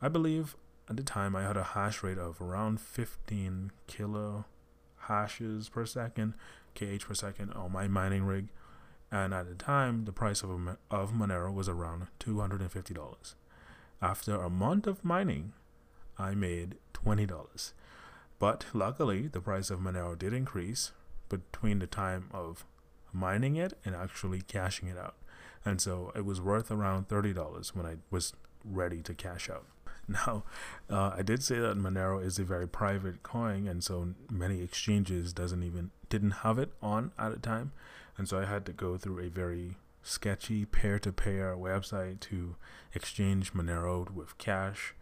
I 0.01 0.09
believe 0.09 0.57
at 0.89 0.97
the 0.97 1.03
time 1.03 1.33
I 1.33 1.43
had 1.43 1.55
a 1.55 1.63
hash 1.63 2.03
rate 2.03 2.17
of 2.17 2.41
around 2.41 2.81
15 2.81 3.71
kilo 3.87 4.43
hashes 5.03 5.69
per 5.69 5.85
second, 5.85 6.33
kh 6.75 7.07
per 7.07 7.13
second 7.13 7.53
on 7.53 7.71
my 7.71 7.87
mining 7.87 8.25
rig, 8.25 8.49
and 9.09 9.33
at 9.33 9.47
the 9.47 9.55
time 9.55 10.03
the 10.03 10.11
price 10.11 10.43
of, 10.43 10.49
of 10.91 11.13
Monero 11.13 11.53
was 11.53 11.69
around 11.69 12.07
$250. 12.19 13.35
After 14.01 14.35
a 14.35 14.49
month 14.49 14.85
of 14.85 15.03
mining, 15.03 15.53
I 16.19 16.35
made 16.35 16.77
$20. 16.93 17.73
But 18.39 18.65
luckily, 18.73 19.27
the 19.27 19.41
price 19.41 19.69
of 19.69 19.79
Monero 19.79 20.17
did 20.17 20.33
increase 20.33 20.91
between 21.29 21.79
the 21.79 21.87
time 21.87 22.29
of 22.31 22.65
mining 23.11 23.55
it 23.55 23.73
and 23.83 23.95
actually 23.95 24.41
cashing 24.41 24.87
it 24.87 24.97
out. 24.97 25.15
And 25.65 25.81
so 25.81 26.11
it 26.15 26.25
was 26.25 26.39
worth 26.39 26.69
around 26.69 27.07
$30 27.07 27.75
when 27.75 27.85
I 27.85 27.95
was 28.11 28.33
ready 28.63 29.01
to 29.01 29.13
cash 29.13 29.49
out. 29.49 29.65
Now, 30.09 30.45
uh, 30.89 31.15
I 31.17 31.21
did 31.21 31.43
say 31.43 31.59
that 31.59 31.75
Monero 31.75 32.23
is 32.23 32.39
a 32.39 32.45
very 32.45 32.65
private 32.65 33.23
coin, 33.23 33.67
and 33.67 33.83
so 33.83 34.13
many 34.31 34.61
exchanges 34.61 35.33
doesn't 35.33 35.63
even 35.63 35.91
didn't 36.07 36.31
have 36.31 36.57
it 36.59 36.71
on 36.81 37.11
at 37.19 37.33
the 37.33 37.39
time, 37.39 37.73
and 38.17 38.25
so 38.25 38.39
I 38.39 38.45
had 38.45 38.65
to 38.67 38.71
go 38.71 38.95
through 38.95 39.19
a 39.19 39.27
very 39.27 39.75
sketchy 40.07 40.65
peer-to-peer 40.65 41.55
website 41.55 42.19
to 42.21 42.55
exchange 42.93 43.53
Monero 43.53 44.09
with 44.11 44.37
cash. 44.37 44.93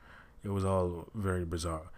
It 0.43 0.49
was 0.49 0.65
all 0.65 1.09
very 1.13 1.45
bizarre. 1.45 1.91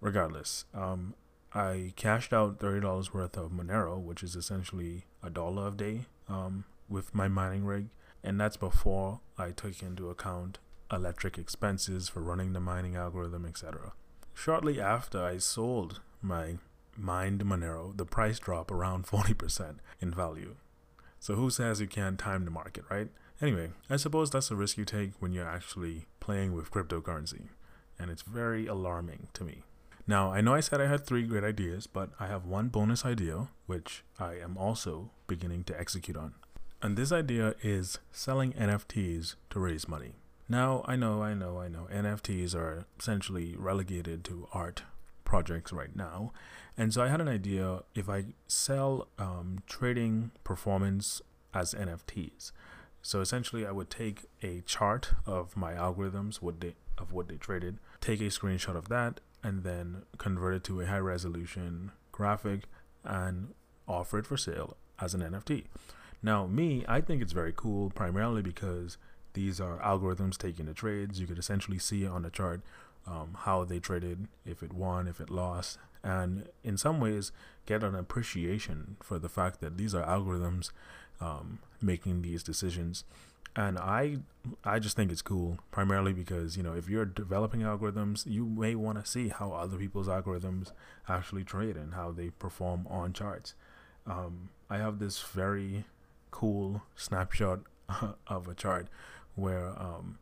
Regardless, 0.00 0.64
um, 0.74 1.14
I 1.54 1.92
cashed 1.96 2.32
out 2.32 2.58
thirty 2.58 2.80
dollars 2.80 3.14
worth 3.14 3.36
of 3.36 3.52
Monero, 3.52 4.00
which 4.00 4.22
is 4.22 4.34
essentially 4.34 5.04
a 5.22 5.30
dollar 5.30 5.68
a 5.68 5.70
day, 5.70 6.06
um, 6.28 6.64
with 6.88 7.14
my 7.14 7.28
mining 7.28 7.64
rig, 7.64 7.88
and 8.24 8.40
that's 8.40 8.56
before 8.56 9.20
I 9.38 9.50
took 9.50 9.82
into 9.82 10.10
account 10.10 10.58
electric 10.90 11.38
expenses 11.38 12.08
for 12.08 12.20
running 12.20 12.52
the 12.52 12.60
mining 12.60 12.96
algorithm, 12.96 13.46
etc. 13.46 13.92
Shortly 14.34 14.80
after 14.80 15.22
I 15.22 15.38
sold 15.38 16.00
my 16.20 16.56
mined 16.96 17.44
Monero, 17.44 17.96
the 17.96 18.04
price 18.04 18.38
dropped 18.38 18.70
around 18.70 19.06
40% 19.06 19.76
in 20.00 20.12
value. 20.12 20.56
So 21.22 21.36
who 21.36 21.50
says 21.50 21.80
you 21.80 21.86
can't 21.86 22.18
time 22.18 22.44
the 22.44 22.50
market, 22.50 22.82
right? 22.90 23.08
Anyway, 23.40 23.70
I 23.88 23.94
suppose 23.94 24.28
that's 24.28 24.50
a 24.50 24.56
risk 24.56 24.76
you 24.76 24.84
take 24.84 25.12
when 25.20 25.32
you're 25.32 25.48
actually 25.48 26.06
playing 26.18 26.52
with 26.52 26.72
cryptocurrency, 26.72 27.42
and 27.96 28.10
it's 28.10 28.22
very 28.22 28.66
alarming 28.66 29.28
to 29.34 29.44
me. 29.44 29.62
Now, 30.04 30.32
I 30.32 30.40
know 30.40 30.52
I 30.52 30.58
said 30.58 30.80
I 30.80 30.88
had 30.88 31.06
three 31.06 31.22
great 31.22 31.44
ideas, 31.44 31.86
but 31.86 32.10
I 32.18 32.26
have 32.26 32.44
one 32.44 32.70
bonus 32.70 33.04
idea 33.04 33.46
which 33.66 34.02
I 34.18 34.34
am 34.34 34.58
also 34.58 35.12
beginning 35.28 35.62
to 35.64 35.78
execute 35.78 36.16
on. 36.16 36.34
And 36.82 36.96
this 36.96 37.12
idea 37.12 37.54
is 37.62 38.00
selling 38.10 38.52
NFTs 38.54 39.36
to 39.50 39.60
raise 39.60 39.86
money. 39.86 40.14
Now, 40.48 40.82
I 40.88 40.96
know, 40.96 41.22
I 41.22 41.34
know, 41.34 41.60
I 41.60 41.68
know, 41.68 41.86
NFTs 41.94 42.52
are 42.56 42.86
essentially 42.98 43.54
relegated 43.56 44.24
to 44.24 44.48
art 44.52 44.82
projects 45.32 45.72
right 45.72 45.96
now. 45.96 46.30
And 46.76 46.92
so 46.92 47.00
I 47.00 47.08
had 47.08 47.18
an 47.22 47.26
idea 47.26 47.84
if 47.94 48.06
I 48.06 48.34
sell 48.48 49.08
um, 49.18 49.60
trading 49.66 50.30
performance 50.44 51.22
as 51.54 51.72
NFTs. 51.72 52.52
So 53.00 53.22
essentially, 53.22 53.66
I 53.66 53.70
would 53.70 53.88
take 53.88 54.26
a 54.42 54.60
chart 54.66 55.14
of 55.24 55.56
my 55.56 55.72
algorithms, 55.72 56.42
what 56.42 56.60
they 56.60 56.74
of 56.98 57.12
what 57.12 57.28
they 57.28 57.36
traded, 57.36 57.78
take 58.02 58.20
a 58.20 58.24
screenshot 58.24 58.76
of 58.76 58.90
that, 58.90 59.20
and 59.42 59.64
then 59.64 60.02
convert 60.18 60.54
it 60.56 60.64
to 60.64 60.82
a 60.82 60.86
high 60.86 60.98
resolution 60.98 61.92
graphic 62.12 62.64
and 63.02 63.54
offer 63.88 64.18
it 64.18 64.26
for 64.26 64.36
sale 64.36 64.76
as 65.00 65.14
an 65.14 65.22
NFT. 65.22 65.64
Now, 66.22 66.46
me, 66.46 66.84
I 66.86 67.00
think 67.00 67.22
it's 67.22 67.32
very 67.32 67.54
cool 67.56 67.88
primarily 67.88 68.42
because 68.42 68.98
these 69.32 69.62
are 69.62 69.78
algorithms 69.78 70.36
taking 70.36 70.66
the 70.66 70.74
trades. 70.74 71.18
You 71.18 71.26
could 71.26 71.38
essentially 71.38 71.78
see 71.78 72.06
on 72.06 72.20
the 72.20 72.30
chart 72.30 72.60
um, 73.06 73.36
how 73.40 73.64
they 73.64 73.78
traded, 73.78 74.28
if 74.44 74.62
it 74.62 74.72
won, 74.72 75.08
if 75.08 75.20
it 75.20 75.30
lost, 75.30 75.78
and 76.02 76.48
in 76.64 76.76
some 76.76 77.00
ways 77.00 77.32
get 77.66 77.82
an 77.82 77.94
appreciation 77.94 78.96
for 79.02 79.18
the 79.18 79.28
fact 79.28 79.60
that 79.60 79.76
these 79.76 79.94
are 79.94 80.04
algorithms 80.04 80.70
um, 81.20 81.60
making 81.80 82.22
these 82.22 82.42
decisions 82.42 83.04
and 83.54 83.78
I 83.78 84.18
I 84.64 84.78
just 84.78 84.96
think 84.96 85.12
it's 85.12 85.22
cool 85.22 85.58
primarily 85.70 86.12
because 86.12 86.56
you 86.56 86.62
know 86.62 86.74
if 86.74 86.88
you're 86.88 87.04
developing 87.04 87.60
algorithms 87.60 88.24
you 88.26 88.46
may 88.46 88.74
want 88.74 89.02
to 89.02 89.10
see 89.10 89.28
how 89.28 89.52
other 89.52 89.76
people's 89.76 90.08
algorithms 90.08 90.72
actually 91.08 91.44
trade 91.44 91.76
and 91.76 91.94
how 91.94 92.10
they 92.10 92.30
perform 92.30 92.86
on 92.88 93.12
charts. 93.12 93.54
Um, 94.06 94.50
I 94.68 94.78
have 94.78 94.98
this 94.98 95.20
very 95.20 95.84
cool 96.30 96.82
snapshot 96.96 97.60
of 98.26 98.48
a 98.48 98.54
chart 98.54 98.88
where 99.34 99.68
um, 99.80 100.18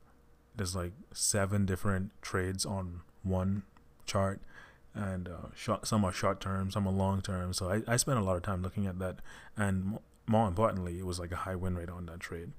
there's 0.56 0.74
like 0.74 0.92
seven 1.12 1.66
different 1.66 2.10
trades 2.22 2.64
on 2.66 3.00
one 3.22 3.62
chart 4.06 4.40
and 4.94 5.28
uh, 5.28 5.48
short, 5.54 5.86
some 5.86 6.04
are 6.04 6.12
short 6.12 6.40
term, 6.40 6.70
some 6.70 6.86
are 6.86 6.92
long 6.92 7.22
term. 7.22 7.52
So 7.52 7.70
I, 7.70 7.82
I 7.86 7.96
spent 7.96 8.18
a 8.18 8.22
lot 8.22 8.36
of 8.36 8.42
time 8.42 8.62
looking 8.62 8.86
at 8.86 8.98
that, 8.98 9.16
and 9.56 9.98
more 10.26 10.48
importantly, 10.48 10.98
it 10.98 11.06
was 11.06 11.18
like 11.18 11.32
a 11.32 11.36
high 11.36 11.54
win 11.54 11.76
rate 11.76 11.88
on 11.88 12.06
that 12.06 12.20
trade 12.20 12.50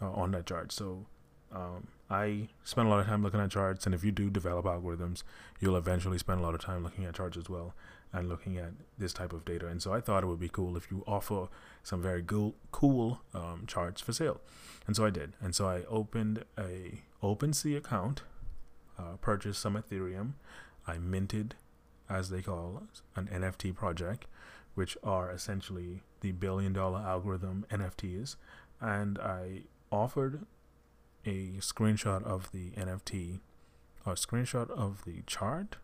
uh, 0.00 0.10
on 0.10 0.32
that 0.32 0.46
chart. 0.46 0.72
So 0.72 1.06
um, 1.52 1.88
I 2.10 2.48
spend 2.64 2.88
a 2.88 2.90
lot 2.90 3.00
of 3.00 3.06
time 3.06 3.22
looking 3.22 3.40
at 3.40 3.50
charts, 3.50 3.86
and 3.86 3.94
if 3.94 4.04
you 4.04 4.10
do 4.10 4.28
develop 4.30 4.64
algorithms, 4.66 5.22
you'll 5.60 5.76
eventually 5.76 6.18
spend 6.18 6.40
a 6.40 6.42
lot 6.42 6.54
of 6.54 6.60
time 6.60 6.82
looking 6.82 7.04
at 7.04 7.14
charts 7.14 7.36
as 7.36 7.48
well 7.48 7.74
and 8.12 8.28
looking 8.28 8.56
at 8.56 8.72
this 8.96 9.12
type 9.12 9.32
of 9.32 9.44
data. 9.44 9.66
And 9.66 9.82
so 9.82 9.92
I 9.92 10.00
thought 10.00 10.22
it 10.22 10.26
would 10.26 10.40
be 10.40 10.48
cool 10.48 10.76
if 10.76 10.90
you 10.90 11.04
offer 11.06 11.48
some 11.82 12.00
very 12.00 12.22
cool, 12.22 12.54
cool 12.70 13.20
um, 13.34 13.64
charts 13.66 14.00
for 14.00 14.12
sale. 14.12 14.40
And 14.86 14.96
so 14.96 15.04
I 15.04 15.10
did. 15.10 15.34
And 15.40 15.54
so 15.54 15.68
I 15.68 15.84
opened 15.84 16.44
a 16.58 17.02
OpenSea 17.22 17.76
account, 17.76 18.22
uh, 18.98 19.16
purchased 19.20 19.60
some 19.60 19.74
Ethereum, 19.74 20.32
I 20.86 20.98
minted, 20.98 21.54
as 22.08 22.30
they 22.30 22.40
call 22.40 22.84
an 23.14 23.28
NFT 23.32 23.74
project, 23.74 24.26
which 24.74 24.96
are 25.02 25.30
essentially 25.30 26.02
the 26.20 26.32
billion 26.32 26.72
dollar 26.72 27.00
algorithm 27.00 27.66
NFTs, 27.70 28.36
and 28.80 29.18
I 29.18 29.62
offered 29.90 30.46
a 31.26 31.52
screenshot 31.58 32.22
of 32.24 32.50
the 32.52 32.70
NFT, 32.70 33.40
a 34.06 34.10
screenshot 34.12 34.70
of 34.70 35.04
the 35.04 35.22
chart. 35.26 35.76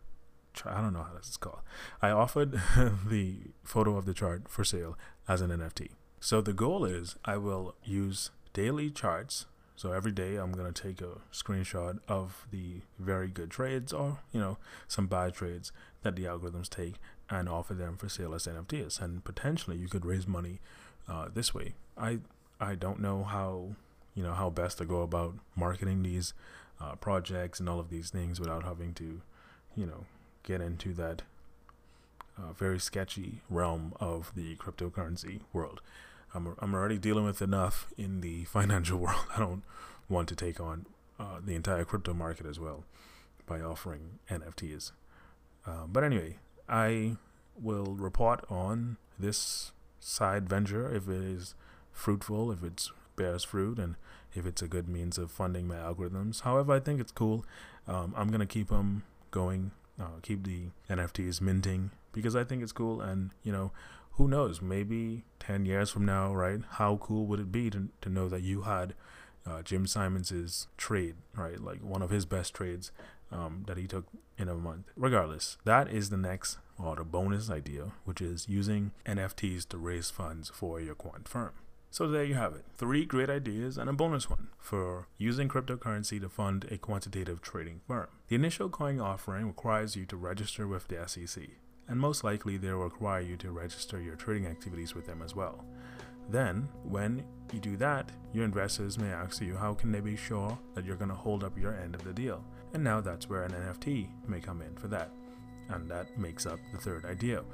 I 0.65 0.81
don't 0.81 0.93
know 0.93 1.03
how 1.03 1.13
this 1.17 1.29
is 1.29 1.37
called. 1.37 1.59
I 2.01 2.09
offered 2.11 2.51
the 3.07 3.37
photo 3.63 3.97
of 3.97 4.05
the 4.05 4.13
chart 4.13 4.47
for 4.47 4.63
sale 4.63 4.97
as 5.27 5.41
an 5.41 5.49
NFT. 5.49 5.89
So 6.19 6.41
the 6.41 6.53
goal 6.53 6.85
is 6.85 7.15
I 7.25 7.37
will 7.37 7.75
use 7.83 8.31
daily 8.53 8.89
charts. 8.89 9.45
So 9.75 9.91
every 9.91 10.11
day 10.11 10.37
I'm 10.37 10.53
going 10.53 10.71
to 10.71 10.81
take 10.81 11.01
a 11.01 11.19
screenshot 11.33 11.99
of 12.07 12.47
the 12.51 12.81
very 12.97 13.27
good 13.27 13.51
trades 13.51 13.91
or, 13.91 14.19
you 14.31 14.39
know, 14.39 14.57
some 14.87 15.07
bad 15.07 15.33
trades 15.33 15.71
that 16.03 16.15
the 16.15 16.23
algorithms 16.23 16.69
take 16.69 16.95
and 17.29 17.49
offer 17.49 17.73
them 17.73 17.97
for 17.97 18.07
sale 18.07 18.33
as 18.33 18.47
NFTs. 18.47 19.01
And 19.01 19.23
potentially 19.23 19.77
you 19.77 19.87
could 19.87 20.05
raise 20.05 20.27
money 20.27 20.59
uh, 21.07 21.27
this 21.33 21.53
way. 21.53 21.75
I 21.97 22.19
I 22.59 22.75
don't 22.75 22.99
know 22.99 23.23
how 23.23 23.75
you 24.13 24.23
know 24.23 24.33
how 24.33 24.49
best 24.49 24.77
to 24.77 24.85
go 24.85 25.01
about 25.01 25.35
marketing 25.55 26.03
these 26.03 26.33
uh, 26.79 26.95
projects 26.95 27.59
and 27.59 27.69
all 27.69 27.79
of 27.79 27.89
these 27.89 28.09
things 28.09 28.39
without 28.39 28.63
having 28.63 28.93
to 28.95 29.21
you 29.75 29.85
know 29.85 30.05
get 30.45 30.61
into 30.61 30.93
that 30.93 31.23
uh, 32.37 32.51
very 32.53 32.79
sketchy 32.79 33.41
realm 33.49 33.93
of 33.99 34.31
the 34.35 34.55
cryptocurrency 34.55 35.41
world 35.53 35.81
I'm, 36.33 36.55
I'm 36.59 36.73
already 36.73 36.97
dealing 36.97 37.25
with 37.25 37.41
enough 37.41 37.87
in 37.97 38.21
the 38.21 38.43
financial 38.57 38.97
world 38.97 39.25
i 39.35 39.39
don't 39.39 39.63
want 40.07 40.29
to 40.29 40.35
take 40.35 40.59
on 40.59 40.85
uh, 41.19 41.39
the 41.43 41.55
entire 41.55 41.83
crypto 41.83 42.13
market 42.13 42.45
as 42.45 42.59
well 42.59 42.83
by 43.45 43.59
offering 43.59 44.19
nfts 44.29 44.91
uh, 45.65 45.85
but 45.87 46.03
anyway 46.03 46.37
i 46.69 47.17
will 47.61 47.95
report 47.95 48.43
on 48.49 48.97
this 49.17 49.71
side 49.99 50.47
venture 50.47 50.93
if 50.93 51.07
it 51.07 51.23
is 51.23 51.55
fruitful 51.91 52.51
if 52.51 52.63
it 52.63 52.89
bears 53.15 53.43
fruit 53.43 53.79
and 53.79 53.95
if 54.35 54.45
it's 54.45 54.61
a 54.61 54.67
good 54.67 54.87
means 54.87 55.17
of 55.17 55.31
funding 55.31 55.67
my 55.67 55.75
algorithms. 55.75 56.41
However, 56.41 56.73
I 56.73 56.79
think 56.79 56.99
it's 56.99 57.11
cool. 57.11 57.45
Um, 57.87 58.13
I'm 58.15 58.29
gonna 58.29 58.45
keep 58.45 58.69
them 58.69 59.03
going, 59.31 59.71
uh, 59.99 60.19
keep 60.21 60.45
the 60.45 60.67
NFTs 60.89 61.41
minting 61.41 61.91
because 62.11 62.35
I 62.35 62.43
think 62.43 62.63
it's 62.63 62.71
cool. 62.71 63.01
And 63.01 63.31
you 63.43 63.51
know, 63.51 63.71
who 64.13 64.27
knows? 64.27 64.61
Maybe 64.61 65.23
ten 65.39 65.65
years 65.65 65.89
from 65.89 66.05
now, 66.05 66.33
right? 66.33 66.61
How 66.71 66.97
cool 66.97 67.25
would 67.27 67.39
it 67.39 67.51
be 67.51 67.69
to 67.71 67.89
to 68.01 68.09
know 68.09 68.29
that 68.29 68.41
you 68.41 68.63
had 68.63 68.93
uh, 69.45 69.61
Jim 69.61 69.85
Simons's 69.85 70.67
trade, 70.77 71.15
right? 71.35 71.59
Like 71.59 71.79
one 71.81 72.01
of 72.01 72.09
his 72.09 72.25
best 72.25 72.53
trades 72.53 72.91
um, 73.31 73.63
that 73.67 73.77
he 73.77 73.87
took 73.87 74.05
in 74.37 74.49
a 74.49 74.55
month. 74.55 74.91
Regardless, 74.95 75.57
that 75.65 75.89
is 75.89 76.09
the 76.09 76.17
next 76.17 76.57
or 76.77 76.95
the 76.95 77.03
bonus 77.03 77.49
idea, 77.49 77.91
which 78.03 78.21
is 78.21 78.47
using 78.49 78.91
NFTs 79.05 79.67
to 79.69 79.77
raise 79.77 80.09
funds 80.09 80.49
for 80.49 80.79
your 80.79 80.95
quant 80.95 81.27
firm. 81.27 81.53
So 81.95 82.09
there 82.09 82.25
you 82.25 82.33
have 82.33 82.55
it. 82.55 82.65
Three 82.75 83.05
great 83.05 83.29
ideas 83.29 83.77
and 83.77 83.89
a 83.89 83.93
bonus 83.93 84.29
one 84.29 84.49
for 84.59 85.07
using 85.17 85.47
cryptocurrency 85.47 86.19
to 86.19 86.27
fund 86.27 86.65
a 86.69 86.77
quantitative 86.77 87.41
trading 87.41 87.79
firm. 87.87 88.07
The 88.27 88.35
initial 88.35 88.67
coin 88.67 88.99
offering 88.99 89.47
requires 89.47 89.95
you 89.95 90.05
to 90.07 90.17
register 90.17 90.67
with 90.67 90.89
the 90.89 91.07
SEC, 91.07 91.43
and 91.87 91.97
most 91.97 92.21
likely 92.21 92.57
they 92.57 92.73
will 92.73 92.83
require 92.83 93.21
you 93.21 93.37
to 93.37 93.49
register 93.49 94.01
your 94.01 94.17
trading 94.17 94.45
activities 94.45 94.93
with 94.93 95.05
them 95.05 95.21
as 95.21 95.37
well. 95.37 95.63
Then, 96.29 96.67
when 96.83 97.23
you 97.53 97.61
do 97.61 97.77
that, 97.77 98.11
your 98.33 98.43
investors 98.43 98.99
may 98.99 99.13
ask 99.13 99.41
you 99.41 99.55
how 99.55 99.73
can 99.73 99.93
they 99.93 100.01
be 100.01 100.17
sure 100.17 100.59
that 100.73 100.83
you're 100.83 100.97
going 100.97 101.11
to 101.11 101.15
hold 101.15 101.45
up 101.45 101.57
your 101.57 101.75
end 101.75 101.95
of 101.95 102.03
the 102.03 102.11
deal. 102.11 102.43
And 102.73 102.83
now 102.83 102.99
that's 102.99 103.29
where 103.29 103.43
an 103.43 103.53
NFT 103.53 104.09
may 104.27 104.41
come 104.41 104.61
in 104.61 104.75
for 104.75 104.89
that. 104.89 105.11
And 105.69 105.89
that 105.89 106.17
makes 106.17 106.45
up 106.45 106.59
the 106.73 106.77
third 106.77 107.05
idea. 107.05 107.45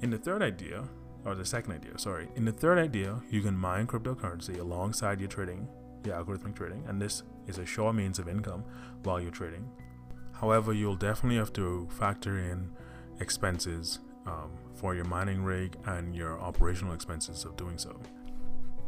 In 0.00 0.08
the 0.08 0.16
third 0.16 0.40
idea, 0.40 0.88
or 1.24 1.34
the 1.34 1.44
second 1.44 1.72
idea, 1.72 1.98
sorry. 1.98 2.28
In 2.36 2.44
the 2.44 2.52
third 2.52 2.78
idea, 2.78 3.20
you 3.30 3.42
can 3.42 3.56
mine 3.56 3.86
cryptocurrency 3.86 4.58
alongside 4.58 5.20
your 5.20 5.28
trading, 5.28 5.68
your 6.04 6.16
algorithmic 6.16 6.54
trading, 6.54 6.84
and 6.88 7.00
this 7.00 7.22
is 7.46 7.58
a 7.58 7.66
sure 7.66 7.92
means 7.92 8.18
of 8.18 8.28
income 8.28 8.64
while 9.02 9.20
you're 9.20 9.30
trading. 9.30 9.68
However, 10.32 10.72
you'll 10.72 10.96
definitely 10.96 11.36
have 11.36 11.52
to 11.54 11.88
factor 11.90 12.38
in 12.38 12.70
expenses 13.20 13.98
um, 14.26 14.50
for 14.74 14.94
your 14.94 15.04
mining 15.04 15.42
rig 15.42 15.76
and 15.86 16.14
your 16.14 16.40
operational 16.40 16.94
expenses 16.94 17.44
of 17.44 17.56
doing 17.56 17.76
so. 17.76 18.00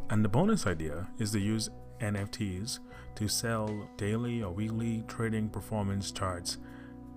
And 0.09 0.23
the 0.23 0.29
bonus 0.29 0.65
idea 0.65 1.07
is 1.19 1.31
to 1.31 1.39
use 1.39 1.69
NFTs 1.99 2.79
to 3.15 3.27
sell 3.27 3.87
daily 3.97 4.41
or 4.41 4.51
weekly 4.51 5.03
trading 5.07 5.49
performance 5.49 6.11
charts 6.11 6.57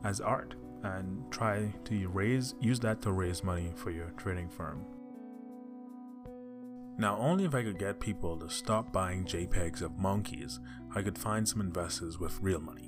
as 0.05 0.21
art 0.21 0.55
and 0.83 1.25
try 1.33 1.73
to 1.85 2.09
raise 2.09 2.55
use 2.61 2.79
that 2.81 3.03
to 3.03 3.13
raise 3.13 3.43
money 3.43 3.73
for 3.75 3.91
your 3.91 4.11
trading 4.17 4.49
firm. 4.49 4.85
Now, 6.99 7.19
only 7.19 7.45
if 7.45 7.55
I 7.55 7.63
could 7.63 7.79
get 7.79 8.01
people 8.01 8.39
to 8.39 8.49
stop 8.49 8.93
buying 8.93 9.25
JPEGs 9.25 9.83
of 9.83 9.99
monkeys, 9.99 10.61
I 10.95 11.03
could 11.03 11.19
find 11.19 11.47
some 11.47 11.61
investors 11.61 12.19
with 12.19 12.41
real 12.41 12.61
money. 12.61 12.86